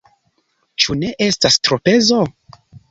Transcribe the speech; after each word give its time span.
Ĉu 0.85 0.97
ne 1.03 1.13
estas 1.27 1.61
tropezo? 1.69 2.25